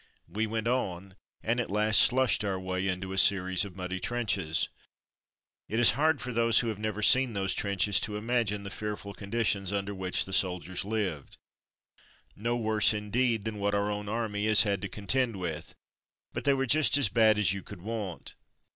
[0.27, 4.67] We went on, and at last slushed our way into a series of muddy trenches.
[5.69, 9.13] It is hard for those who have never seen those trenches to imagine the fearful
[9.13, 11.37] conditions under which the soldiers lived;
[12.35, 15.75] no worse, indeed, than what our own army has had to con tend with,
[16.33, 18.33] but they were just as bad as you could want.